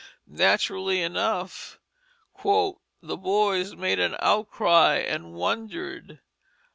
[0.25, 1.77] Naturally enough
[2.43, 6.19] "the boys made an outcry and wondered."